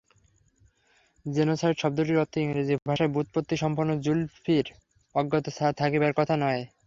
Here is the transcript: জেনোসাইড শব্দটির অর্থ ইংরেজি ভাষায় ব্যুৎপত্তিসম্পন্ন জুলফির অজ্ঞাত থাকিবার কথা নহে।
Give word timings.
জেনোসাইড 1.25 1.75
শব্দটির 1.79 2.21
অর্থ 2.21 2.33
ইংরেজি 2.37 2.75
ভাষায় 2.83 3.13
ব্যুৎপত্তিসম্পন্ন 3.13 3.91
জুলফির 4.05 4.65
অজ্ঞাত 5.15 5.45
থাকিবার 5.79 6.11
কথা 6.19 6.35
নহে। 6.37 6.63